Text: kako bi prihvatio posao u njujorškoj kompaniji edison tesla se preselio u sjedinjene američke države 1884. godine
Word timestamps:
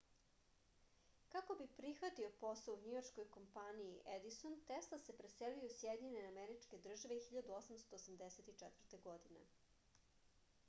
kako 1.33 1.55
bi 1.57 1.65
prihvatio 1.79 2.29
posao 2.43 2.73
u 2.77 2.79
njujorškoj 2.85 3.25
kompaniji 3.35 3.99
edison 4.13 4.55
tesla 4.71 4.97
se 5.03 5.15
preselio 5.19 5.69
u 5.71 5.73
sjedinjene 5.75 6.31
američke 6.31 6.79
države 6.87 7.19
1884. 7.27 8.99
godine 9.05 9.45